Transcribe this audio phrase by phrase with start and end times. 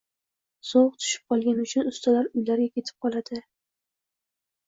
[0.67, 3.45] Sovuq tushib qolgani uchun ustalar uylariga ketib qoldi